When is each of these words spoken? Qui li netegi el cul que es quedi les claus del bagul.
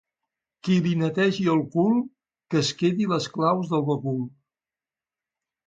Qui 0.67 0.77
li 0.85 0.93
netegi 1.01 1.45
el 1.57 1.61
cul 1.75 1.99
que 2.55 2.63
es 2.63 2.73
quedi 2.81 3.09
les 3.13 3.29
claus 3.39 3.71
del 3.75 3.87
bagul. 3.93 4.19